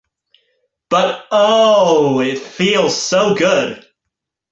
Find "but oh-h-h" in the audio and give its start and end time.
0.89-2.31